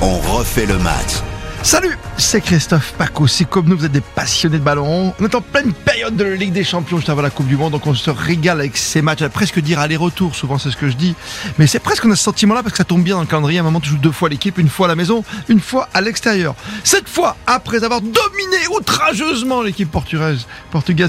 [0.00, 1.22] On refait le match.
[1.62, 3.26] Salut, c'est Christophe Paco.
[3.26, 6.24] Si comme nous, vous êtes des passionnés de ballon, on est en pleine période de
[6.24, 9.02] Ligue des Champions juste avant la Coupe du Monde, donc on se régale avec ces
[9.02, 9.22] matchs.
[9.22, 11.14] À presque dire aller-retour, souvent c'est ce que je dis.
[11.58, 13.58] Mais c'est presque on a ce sentiment-là parce que ça tombe bien dans le calendrier.
[13.58, 15.88] À un moment, tu joues deux fois l'équipe, une fois à la maison, une fois
[15.94, 16.54] à l'extérieur.
[16.84, 20.46] Cette fois, après avoir dominé outrageusement l'équipe portugaise,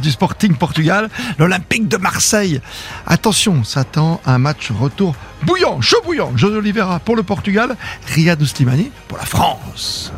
[0.01, 2.61] du Sporting Portugal, l'Olympique de Marseille.
[3.07, 6.31] Attention, s'attend à un match retour bouillant, chaud bouillant.
[6.35, 7.75] José Oliveira pour le Portugal,
[8.13, 10.11] Riyad Slimani pour la France.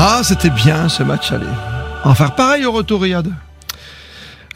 [0.00, 1.46] Ah, c'était bien ce match aller.
[2.04, 3.32] On va faire pareil au retour, Riyad.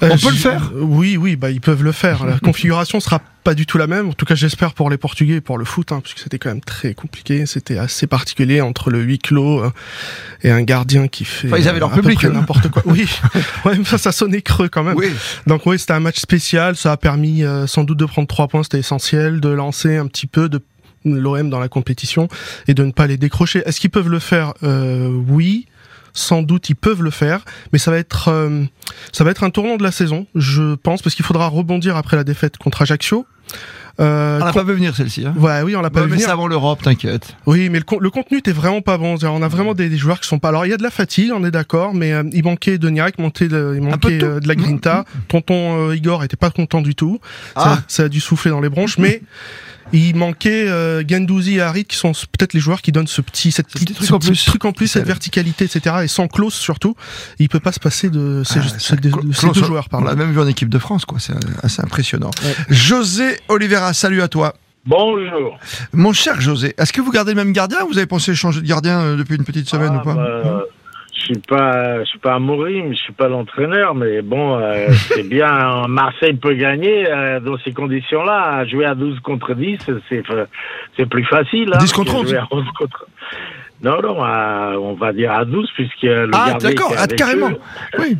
[0.03, 2.25] Euh, On peut le faire Oui, oui, bah ils peuvent le faire.
[2.27, 4.09] La configuration sera pas du tout la même.
[4.09, 6.49] En tout cas, j'espère pour les Portugais et pour le foot, hein, puisque c'était quand
[6.51, 7.47] même très compliqué.
[7.47, 9.71] C'était assez particulier entre le huis clos euh,
[10.43, 12.31] et un gardien qui fait Enfin, ils avaient euh, leur à peu public, eux.
[12.31, 12.83] n'importe quoi.
[12.87, 13.09] Oui,
[13.65, 14.97] ouais, mais ça, ça sonnait creux quand même.
[14.97, 15.09] Oui.
[15.47, 16.77] Donc oui, c'était un match spécial.
[16.77, 20.07] Ça a permis euh, sans doute de prendre trois points, c'était essentiel, de lancer un
[20.07, 20.61] petit peu de
[21.05, 22.29] l'OM dans la compétition
[22.69, 23.63] et de ne pas les décrocher.
[23.67, 24.55] Est-ce qu'ils peuvent le faire?
[24.63, 25.67] Euh, Oui.
[26.15, 27.41] Sans doute ils peuvent le faire,
[27.73, 28.65] mais ça va être euh,
[29.13, 32.17] ça va être un tournant de la saison, je pense, parce qu'il faudra rebondir après
[32.17, 33.27] la défaite contre Ajaccio.
[34.01, 35.27] Euh, On n'a pas vu venir celle-ci.
[35.27, 35.35] Hein.
[35.37, 36.31] Ouais, oui, on l'a pas Ouais, vu mais venir.
[36.31, 37.37] avant l'Europe, t'inquiète.
[37.45, 39.17] Oui, mais le, con- le contenu était vraiment pas bon.
[39.23, 40.49] On a vraiment des, des joueurs qui sont pas.
[40.49, 42.89] Alors il y a de la fatigue, on est d'accord, mais euh, il manquait de
[42.89, 45.05] Niak, il manquait de, euh, de la grinta.
[45.29, 47.21] Tonton euh, Igor était pas content du tout.
[47.55, 47.63] Ah.
[47.65, 49.21] Ça, ça a dû souffler dans les bronches, mais
[49.93, 53.53] il manquait euh, Gendouzi et Harit qui sont peut-être les joueurs qui donnent ce petit,
[53.53, 54.45] cette petit petite- truc ce en petit plus.
[54.45, 55.97] truc en plus, cette verticalité, etc.
[56.05, 56.95] Et sans Klaus surtout,
[57.39, 59.65] il peut pas se passer de ces, Ah, ces- de- de Claude, ces deux on-
[59.67, 59.85] joueurs.
[59.89, 60.07] On Pardon.
[60.07, 61.19] l'a même vu en équipe de France, quoi.
[61.19, 62.31] C'est assez impressionnant.
[62.45, 62.55] Ouais.
[62.71, 64.55] José Oliveira, salut à toi.
[64.85, 65.59] Bonjour.
[65.93, 68.61] Mon cher José, est-ce que vous gardez le même gardien ou vous avez pensé changer
[68.61, 70.15] de gardien euh, depuis une petite semaine Ah, ou pas?
[70.15, 70.63] bah,
[71.33, 75.87] suis pas, je suis pas Amorim, je suis pas l'entraîneur, mais bon, euh, c'est bien.
[75.89, 78.65] Marseille peut gagner euh, dans ces conditions-là.
[78.67, 79.79] Jouer à 12 contre 10,
[80.09, 80.23] c'est,
[80.97, 81.71] c'est plus facile.
[81.75, 82.29] Hein, 10 contre que 11.
[82.31, 83.07] jouer à 11 contre-
[83.83, 86.69] Non, non, à- on va dire à 12 puisque le Ah, gardien.
[86.71, 87.49] d'accord, ah, carrément.
[87.51, 87.59] eux-
[87.99, 88.17] Oui.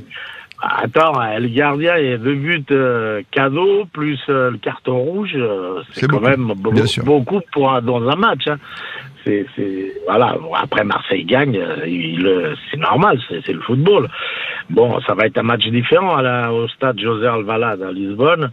[0.65, 5.33] Attends, le gardien, il y a deux buts euh, cadeaux plus euh, le carton rouge.
[5.35, 8.47] euh, C'est quand beaucoup, même be- beaucoup pour un- dans un match.
[8.47, 8.59] Hein.
[9.25, 9.45] C'est,
[10.07, 10.37] voilà.
[10.41, 14.09] Bon, après Marseille gagne, euh, c'est normal, c'est, le football.
[14.71, 18.51] Bon, ça va être un match différent à la, au stade José Alvalade à Lisbonne,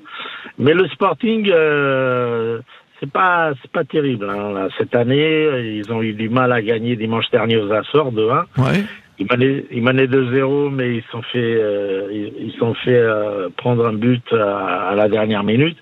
[0.57, 1.49] mais le Sporting.
[1.53, 2.59] Euh,
[2.99, 4.51] c'est pas c'est pas terrible hein.
[4.53, 8.43] Là, cette année ils ont eu du mal à gagner dimanche dernier aux Açores 2-1
[8.57, 8.83] Ouais.
[9.19, 13.49] Ils menaient, ils menaient 2-0, mais ils sont fait, euh, ils, ils sont fait euh,
[13.57, 15.77] prendre un but à la dernière minute.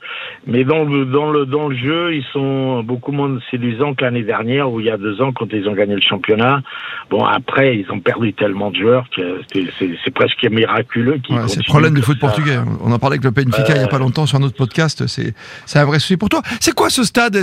[0.47, 4.23] Mais dans le, dans le, dans le jeu, ils sont beaucoup moins séduisants que l'année
[4.23, 6.61] dernière, ou il y a deux ans, quand ils ont gagné le championnat.
[7.09, 11.63] Bon, après, ils ont perdu tellement de joueurs que c'est, presque miraculeux Ouais, c'est le
[11.67, 12.27] problème du foot ça.
[12.27, 12.57] portugais.
[12.81, 15.05] On en parlait avec le Benfica il y a pas longtemps sur un autre podcast.
[15.07, 15.33] C'est
[15.79, 16.41] un vrai souci pour toi.
[16.61, 17.37] C'est quoi ce stade?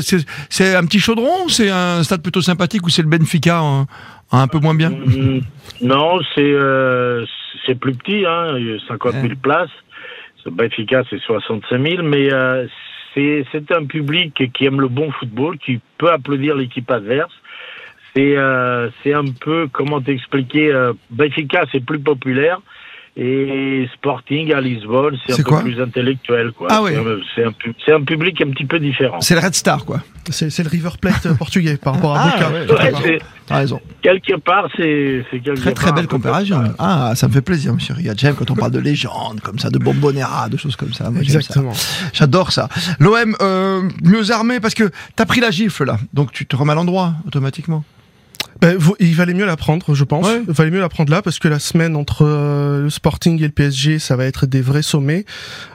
[0.48, 3.86] C'est un petit chaudron c'est un stade plutôt sympathique ou c'est le Benfica en-
[4.30, 4.90] en un peu moins bien?
[4.90, 5.40] Mm,
[5.82, 7.24] Non, c'est euh,
[7.66, 9.34] c'est plus petit, hein, il y a 50 000 Ouais.
[9.34, 9.70] places.
[10.42, 12.66] Ce Benfica, c'est 65 000, mais euh,
[13.14, 17.32] c'est un public qui aime le bon football, qui peut applaudir l'équipe adverse.
[18.14, 22.60] C'est euh, un peu, comment t'expliquer, euh, Benfica, c'est plus populaire.
[23.16, 26.50] Et Sporting à Lisbonne, c'est un peu plus intellectuel.
[26.50, 26.66] Quoi.
[26.68, 26.94] Ah ouais.
[26.94, 29.20] C'est un- C'est un, pu- c'est un public un petit peu différent.
[29.20, 30.00] C'est le Red Star, quoi.
[30.30, 32.48] C'est c'est le River Plate euh, portugais par rapport à Ah, Boca.
[32.50, 33.02] ouais, quelque Ouais, part.
[33.04, 33.80] c'est- T'as raison.
[34.02, 36.64] quelque part, c'est c'est quelque Très très part belle peu comparaison.
[36.78, 38.18] Ah, ça me fait plaisir, monsieur Riyad.
[38.18, 41.04] J'aime quand on parle de légende, comme ça, de bombonera, de choses comme ça.
[41.10, 41.38] Moi, j'aime ça.
[41.60, 41.72] Exactement.
[42.12, 42.68] J'adore ça.
[42.98, 46.72] L'OM, euh, mieux armé parce que t'as pris la gifle là, donc tu te remets
[46.72, 47.84] à l'endroit automatiquement.
[48.60, 50.26] Ben, il valait mieux la prendre, je pense.
[50.26, 50.42] Ouais.
[50.46, 53.46] Il valait mieux la prendre là parce que la semaine entre euh, le Sporting et
[53.46, 55.24] le PSG, ça va être des vrais sommets.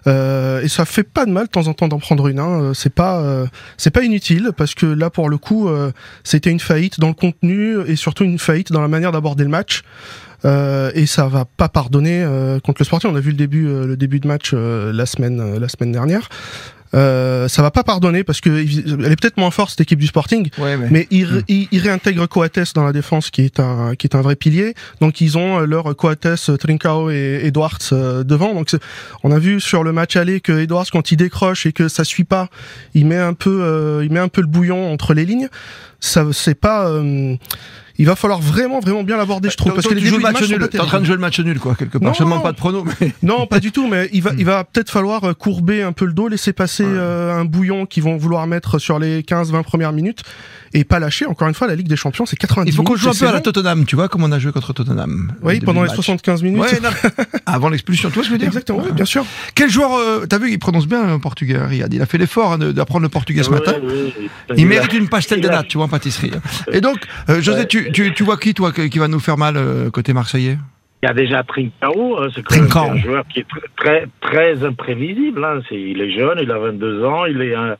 [0.08, 2.40] Euh, et ça fait pas de mal de temps en temps d'en prendre une.
[2.40, 2.62] Hein.
[2.62, 3.46] Euh, C'est pas, euh,
[3.78, 5.92] c'est pas inutile parce que là, pour le coup, euh,
[6.24, 9.50] c'était une faillite dans le contenu et surtout une faillite dans la manière d'aborder le
[9.50, 9.84] match.
[10.46, 13.12] Euh, et ça va pas pardonner euh, contre le Sporting.
[13.12, 15.92] On a vu le début, euh, le début de match euh, la semaine, la semaine
[15.92, 16.30] dernière.
[16.95, 20.07] Euh, ça va pas pardonner parce que elle est peut-être moins forte cette équipe du
[20.07, 20.88] Sporting, Ouais, mais.
[20.89, 24.15] mais ils, ré- ils, ils réintègrent Coates dans la défense, qui est un qui est
[24.15, 24.74] un vrai pilier.
[25.00, 28.56] Donc ils ont euh, leur Coates, euh, Trincao et Edwards euh, devant.
[28.56, 28.71] Donc
[29.24, 32.03] on a vu sur le match aller que Edwards quand il décroche et que ça
[32.03, 32.50] suit pas,
[32.95, 35.50] il met un peu euh, il met un peu le bouillon entre les lignes.
[36.00, 37.36] Ça c'est pas euh,
[38.00, 39.74] il va falloir vraiment, vraiment bien l'aborder, je trouve.
[39.74, 40.69] Parce que tu joues le match nul.
[40.69, 42.13] T'es en train de jouer le match nul, quoi, quelque part.
[42.13, 43.13] je demande pas de prono, mais.
[43.24, 46.06] Non, pas du tout, mais il va, il va peut-être falloir euh, courber un peu
[46.06, 49.92] le dos, laisser passer euh, un bouillon qu'ils vont vouloir mettre sur les 15-20 premières
[49.92, 50.24] minutes
[50.74, 51.25] et pas lâcher.
[51.25, 53.28] Encore une fois, la Ligue des Champions, c'est 90 Il faut qu'on joue un peu
[53.28, 55.34] à la Tottenham, tu vois, comme on a joué contre Tottenham.
[55.42, 56.62] Oui, pendant les 75 minutes.
[56.62, 56.80] Ouais,
[57.46, 59.25] Avant l'expulsion, tu vois ce que je veux dire Exactement, oui, bien sûr.
[59.56, 61.94] Quel joueur, euh, t'as vu, il prononce bien le portugais, Riyad.
[61.94, 63.74] Il a fait l'effort hein, d'apprendre le portugais ce matin.
[64.56, 66.31] il, mérite une pastel de natte, tu vois, en pâtisserie.
[66.72, 66.98] Et donc,
[67.40, 70.57] José, tu, tu, tu, vois qui, toi, qui va nous faire mal euh, côté marseillais?
[71.01, 73.47] Il y a déjà Trincao, hein, c'est un joueur qui est
[73.77, 75.44] très très imprévisible.
[75.45, 75.62] Hein.
[75.71, 77.77] il est jeune, il a 22 ans, il est un,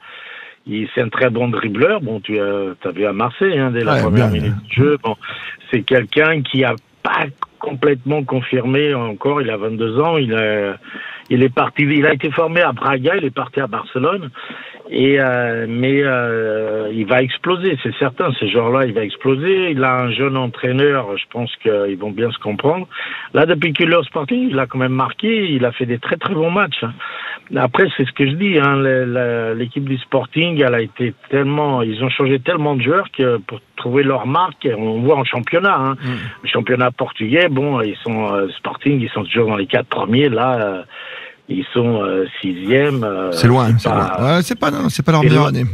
[0.96, 2.02] c'est un très bon dribbleur.
[2.02, 4.98] Bon, tu as, vu à Marseille hein, dès la première minute du jeu.
[5.04, 5.16] Bon,
[5.72, 7.26] c'est quelqu'un qui a pas
[7.60, 9.42] complètement confirmé encore.
[9.42, 10.18] Il a 22 ans.
[10.18, 10.78] Il, a,
[11.30, 11.84] il est parti.
[11.84, 13.16] Il a été formé à Braga.
[13.18, 14.30] Il est parti à Barcelone.
[14.92, 18.32] Et euh, mais euh, il va exploser, c'est certain.
[18.40, 19.70] Ce genre-là, il va exploser.
[19.72, 21.16] Il a un jeune entraîneur.
[21.16, 22.88] Je pense qu'ils vont bien se comprendre.
[23.36, 25.52] Là, depuis qu'il est au Sporting, il a quand même marqué.
[25.52, 26.84] Il a fait des très très bons matchs.
[26.84, 26.94] Hein.
[27.56, 28.58] Après, c'est ce que je dis.
[28.60, 33.38] Hein, L'équipe du Sporting, elle a été tellement, ils ont changé tellement de joueurs que
[33.38, 35.76] pour trouver leur marque, on voit en championnat.
[35.76, 35.96] Hein.
[36.02, 36.10] Mm.
[36.44, 40.30] Le championnat portugais, bon, ils sont euh, Sporting, ils sont toujours dans les quatre premiers.
[40.30, 40.84] Là, euh,
[41.50, 43.04] ils sont euh, sixième.
[43.04, 44.42] Euh, c'est loin, c'est pas...
[44.44, 45.66] c'est pas, c'est pas leur meilleure année.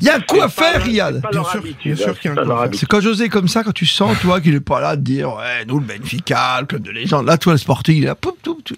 [0.00, 1.20] Il y a un coup à faire, Riyad.
[1.32, 3.72] Bien sûr, bien sûr qu'il y a un coup C'est quand José comme ça, quand
[3.72, 6.82] tu sens, toi, qu'il est pas là de dire, ouais, nous, le Benfica, le club
[6.82, 7.26] de légende.
[7.26, 8.16] Là, toi, le Sporting, il est là,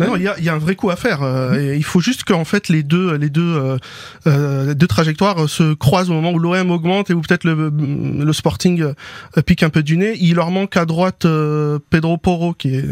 [0.01, 1.23] Non, il y a, y a, un vrai coup à faire.
[1.23, 3.77] Euh, il faut juste qu'en fait, les deux, les deux,
[4.27, 8.33] euh, deux trajectoires se croisent au moment où l'OM augmente et où peut-être le, le
[8.33, 8.95] Sporting
[9.45, 10.17] pique un peu du nez.
[10.19, 11.27] Il leur manque à droite
[11.91, 12.85] Pedro Porro, qui est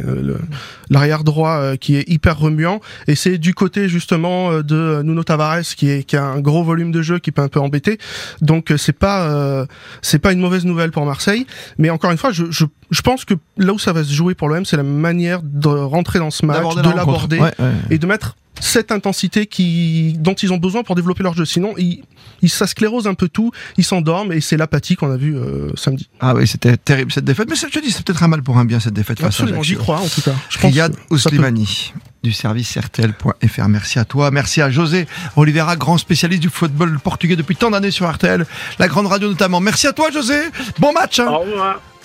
[0.91, 2.81] l'arrière droit, qui est hyper remuant.
[3.07, 6.65] Et c'est du côté justement euh, de Nuno Tavares qui, est, qui a un gros
[6.65, 7.97] volume de jeu qui peut un peu embêter.
[8.41, 9.67] Donc euh, c'est pas euh,
[10.03, 11.47] c'est pas une mauvaise nouvelle pour Marseille.
[11.79, 14.35] Mais encore une fois, je, je, je pense que là où ça va se jouer
[14.35, 17.41] pour l'OM, c'est la manière de rentrer dans ce match, de l'aborder
[17.89, 21.45] et de mettre cette intensité qui, dont ils ont besoin pour développer leur jeu.
[21.45, 22.03] Sinon, ils,
[22.43, 25.37] ils ça sclérose un peu tout, ils s'endorment et c'est l'apathie qu'on a vu
[25.77, 26.09] samedi.
[26.19, 27.49] Ah oui, c'était terrible cette défaite.
[27.49, 29.77] Mais je te dis, c'est peut-être un mal pour un bien cette défaite Absolument, j'y
[29.77, 30.35] crois en tout cas.
[30.49, 31.93] Je Riyad Ouslimani
[32.23, 33.69] du service RTL.fr.
[33.69, 37.91] Merci à toi, merci à José Oliveira, grand spécialiste du football portugais depuis tant d'années
[37.91, 38.47] sur RTL,
[38.79, 39.61] la grande radio notamment.
[39.61, 40.41] Merci à toi, José.
[40.79, 41.21] Bon match.
[41.21, 41.31] Hein.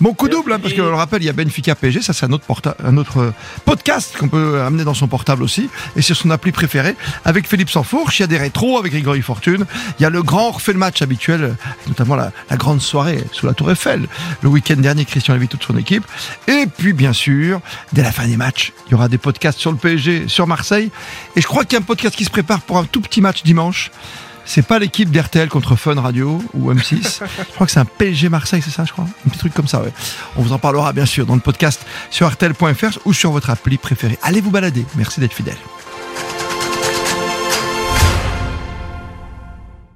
[0.01, 2.12] Mon coup double, hein, parce que je le rappelle, il y a Benfica PSG, ça
[2.12, 2.44] c'est un autre,
[2.83, 3.33] un autre euh,
[3.65, 7.69] podcast qu'on peut amener dans son portable aussi, et sur son appli préférée, avec Philippe
[7.69, 9.68] Sanfourche, il y a des rétros avec Grégory Fortune,
[10.00, 11.56] il y a le grand refait le match habituel,
[11.88, 14.07] notamment la, grande soirée sous la Tour Eiffel,
[14.42, 16.04] le week-end dernier, Christian Lévy, toute son équipe,
[16.47, 17.62] et puis bien sûr,
[17.94, 20.89] dès la fin des matchs, il y aura des podcasts sur le PSG, sur Marseille,
[21.36, 23.21] et je crois qu'il y a un podcast qui se prépare pour un tout petit
[23.21, 23.92] match dimanche,
[24.53, 27.21] c'est pas l'équipe d'RTL contre Fun Radio ou M6.
[27.39, 29.06] je crois que c'est un PSG Marseille, c'est ça, je crois.
[29.25, 29.94] Un petit truc comme ça, ouais.
[30.36, 33.77] On vous en parlera bien sûr dans le podcast sur RTL.fr ou sur votre appli
[33.77, 34.19] préférée.
[34.21, 34.86] Allez vous balader.
[34.98, 35.56] Merci d'être fidèle.